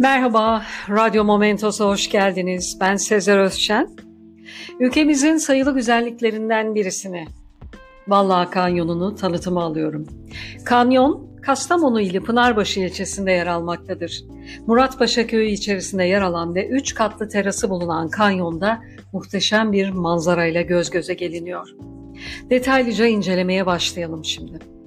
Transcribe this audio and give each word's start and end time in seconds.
Merhaba, 0.00 0.62
Radyo 0.90 1.24
Momentos'a 1.24 1.84
hoş 1.84 2.10
geldiniz. 2.10 2.78
Ben 2.80 2.96
Sezer 2.96 3.38
Özçen. 3.38 3.88
Ülkemizin 4.80 5.36
sayılı 5.36 5.74
güzelliklerinden 5.74 6.74
birisini, 6.74 7.26
Vallahi 8.08 8.50
Kanyonu'nu 8.50 9.14
tanıtıma 9.14 9.62
alıyorum. 9.62 10.06
Kanyon, 10.64 11.28
Kastamonu 11.42 12.00
ili 12.00 12.20
Pınarbaşı 12.20 12.80
ilçesinde 12.80 13.32
yer 13.32 13.46
almaktadır. 13.46 14.24
Muratpaşa 14.66 15.26
köyü 15.26 15.50
içerisinde 15.50 16.04
yer 16.04 16.22
alan 16.22 16.54
ve 16.54 16.68
üç 16.68 16.94
katlı 16.94 17.28
terası 17.28 17.70
bulunan 17.70 18.08
kanyonda 18.08 18.80
muhteşem 19.12 19.72
bir 19.72 19.90
manzarayla 19.90 20.62
göz 20.62 20.90
göze 20.90 21.14
geliniyor. 21.14 21.68
Detaylıca 22.50 23.06
incelemeye 23.06 23.66
başlayalım 23.66 24.24
şimdi. 24.24 24.77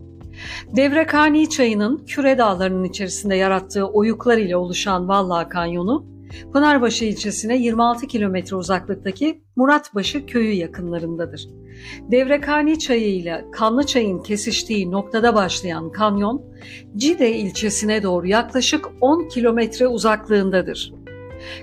Devrekani 0.76 1.50
çayının 1.50 2.06
Küre 2.06 2.38
Dağları'nın 2.38 2.84
içerisinde 2.84 3.36
yarattığı 3.36 3.86
oyuklar 3.86 4.38
ile 4.38 4.56
oluşan 4.56 5.08
Vallahi 5.08 5.50
Kanyonu, 5.50 6.12
Pınarbaşı 6.54 7.06
ilçesine 7.06 7.58
26 7.58 8.08
kilometre 8.08 8.56
uzaklıktaki 8.56 9.42
Muratbaşı 9.56 10.26
köyü 10.26 10.54
yakınlarındadır. 10.54 11.48
Devrekani 12.12 12.80
çayı 12.80 13.16
ile 13.16 13.46
Kanlı 13.52 13.86
çayın 13.86 14.20
kesiştiği 14.20 14.92
noktada 14.92 15.36
başlayan 15.36 15.92
kanyon, 15.92 16.42
Cide 16.98 17.36
ilçesine 17.36 18.04
doğru 18.04 18.28
yaklaşık 18.28 18.86
10 19.02 19.30
kilometre 19.30 19.88
uzaklığındadır. 19.88 20.94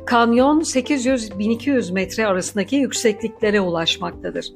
Kanyon 0.07 0.61
800-1200 0.61 1.93
metre 1.93 2.27
arasındaki 2.27 2.77
yüksekliklere 2.77 3.61
ulaşmaktadır. 3.61 4.47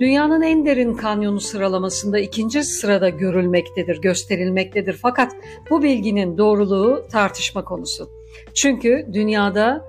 Dünyanın 0.00 0.42
en 0.42 0.66
derin 0.66 0.94
kanyonu 0.94 1.40
sıralamasında 1.40 2.18
ikinci 2.18 2.64
sırada 2.64 3.08
görülmektedir, 3.08 4.00
gösterilmektedir. 4.00 4.98
Fakat 5.02 5.32
bu 5.70 5.82
bilginin 5.82 6.38
doğruluğu 6.38 7.06
tartışma 7.12 7.64
konusu. 7.64 8.10
Çünkü 8.54 9.06
dünyada 9.12 9.86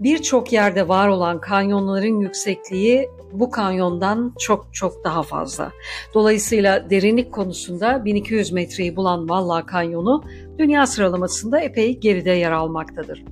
birçok 0.00 0.52
yerde 0.52 0.88
var 0.88 1.08
olan 1.08 1.40
kanyonların 1.40 2.20
yüksekliği 2.20 3.08
bu 3.32 3.50
kanyondan 3.50 4.34
çok 4.38 4.66
çok 4.72 5.04
daha 5.04 5.22
fazla. 5.22 5.72
Dolayısıyla 6.14 6.90
derinlik 6.90 7.32
konusunda 7.32 8.04
1200 8.04 8.52
metreyi 8.52 8.96
bulan 8.96 9.28
Valla 9.28 9.66
Kanyonu 9.66 10.24
dünya 10.58 10.86
sıralamasında 10.86 11.60
epey 11.60 12.00
geride 12.00 12.30
yer 12.30 12.52
almaktadır. 12.52 13.24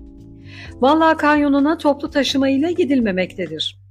Valla 0.81 1.17
Kanyonu'na 1.17 1.79
toplu 1.79 2.11
taşıma 2.11 2.49
ile 2.49 2.73
gidilmemektedir. 2.73 3.86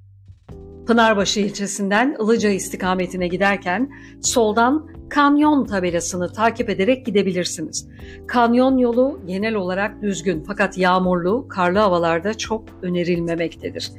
Pınarbaşı 0.88 1.40
ilçesinden 1.40 2.18
Ilıca 2.24 2.50
istikametine 2.50 3.28
giderken 3.28 3.90
soldan 4.22 4.88
kanyon 5.10 5.66
tabelasını 5.66 6.34
takip 6.34 6.70
ederek 6.70 7.06
gidebilirsiniz. 7.06 7.88
Kanyon 8.28 8.78
yolu 8.78 9.20
genel 9.26 9.56
olarak 9.56 10.02
düzgün 10.02 10.44
fakat 10.48 10.78
yağmurlu, 10.78 11.48
karlı 11.48 11.80
havalarda 11.80 12.34
çok 12.34 12.64
önerilmemektedir. 12.82 13.92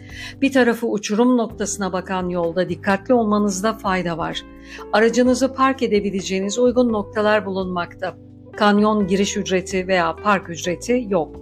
Bir 0.42 0.52
tarafı 0.52 0.86
uçurum 0.86 1.36
noktasına 1.36 1.92
bakan 1.92 2.28
yolda 2.28 2.68
dikkatli 2.68 3.14
olmanızda 3.14 3.72
fayda 3.72 4.18
var. 4.18 4.42
Aracınızı 4.92 5.52
park 5.52 5.82
edebileceğiniz 5.82 6.58
uygun 6.58 6.92
noktalar 6.92 7.46
bulunmakta 7.46 8.16
kanyon 8.56 9.06
giriş 9.06 9.36
ücreti 9.36 9.88
veya 9.88 10.16
park 10.16 10.50
ücreti 10.50 11.06
yok. 11.08 11.36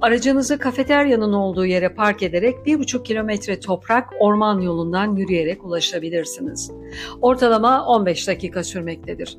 Aracınızı 0.00 0.58
kafeteryanın 0.58 1.32
olduğu 1.32 1.66
yere 1.66 1.88
park 1.88 2.22
ederek 2.22 2.54
1,5 2.66 3.02
kilometre 3.02 3.60
toprak 3.60 4.08
orman 4.20 4.60
yolundan 4.60 5.16
yürüyerek 5.16 5.64
ulaşabilirsiniz. 5.64 6.70
Ortalama 7.20 7.86
15 7.86 8.28
dakika 8.28 8.64
sürmektedir. 8.64 9.38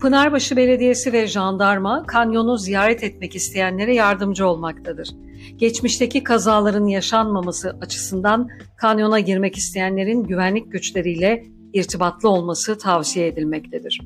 Pınarbaşı 0.00 0.56
Belediyesi 0.56 1.12
ve 1.12 1.26
jandarma 1.26 2.06
kanyonu 2.06 2.58
ziyaret 2.58 3.04
etmek 3.04 3.36
isteyenlere 3.36 3.94
yardımcı 3.94 4.46
olmaktadır. 4.46 5.08
Geçmişteki 5.56 6.24
kazaların 6.24 6.86
yaşanmaması 6.86 7.76
açısından 7.80 8.48
kanyona 8.76 9.20
girmek 9.20 9.56
isteyenlerin 9.56 10.24
güvenlik 10.24 10.72
güçleriyle 10.72 11.44
irtibatlı 11.72 12.28
olması 12.28 12.78
tavsiye 12.78 13.26
edilmektedir. 13.26 14.00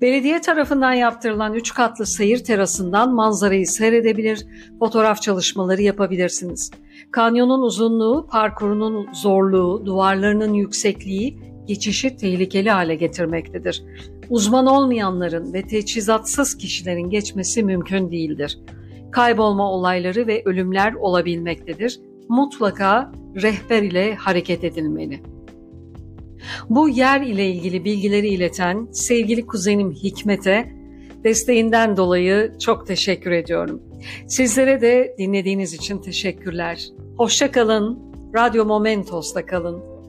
Belediye 0.00 0.40
tarafından 0.40 0.92
yaptırılan 0.92 1.54
3 1.54 1.74
katlı 1.74 2.06
seyir 2.06 2.44
terasından 2.44 3.14
manzarayı 3.14 3.66
seyredebilir, 3.66 4.46
fotoğraf 4.78 5.22
çalışmaları 5.22 5.82
yapabilirsiniz. 5.82 6.70
Kanyonun 7.10 7.62
uzunluğu, 7.62 8.26
parkurunun 8.30 9.12
zorluğu, 9.12 9.82
duvarlarının 9.86 10.54
yüksekliği 10.54 11.38
geçişi 11.66 12.16
tehlikeli 12.16 12.70
hale 12.70 12.94
getirmektedir. 12.94 13.82
Uzman 14.30 14.66
olmayanların 14.66 15.52
ve 15.52 15.62
teçhizatsız 15.62 16.56
kişilerin 16.56 17.10
geçmesi 17.10 17.62
mümkün 17.62 18.10
değildir. 18.10 18.58
Kaybolma 19.10 19.72
olayları 19.72 20.26
ve 20.26 20.42
ölümler 20.44 20.92
olabilmektedir. 20.92 22.00
Mutlaka 22.28 23.12
rehber 23.42 23.82
ile 23.82 24.14
hareket 24.14 24.64
edilmeli. 24.64 25.22
Bu 26.70 26.88
yer 26.88 27.20
ile 27.20 27.46
ilgili 27.50 27.84
bilgileri 27.84 28.28
ileten 28.28 28.88
sevgili 28.92 29.46
kuzenim 29.46 29.92
Hikmet'e 29.92 30.72
desteğinden 31.24 31.96
dolayı 31.96 32.52
çok 32.58 32.86
teşekkür 32.86 33.30
ediyorum. 33.30 33.82
Sizlere 34.28 34.80
de 34.80 35.14
dinlediğiniz 35.18 35.74
için 35.74 35.98
teşekkürler. 35.98 36.88
Hoşça 37.16 37.52
kalın. 37.52 37.98
Radyo 38.34 38.64
Momentos'ta 38.64 39.46
kalın. 39.46 39.99